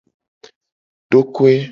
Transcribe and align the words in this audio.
Dokoe. 1.11 1.59